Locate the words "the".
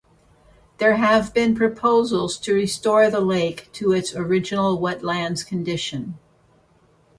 3.11-3.21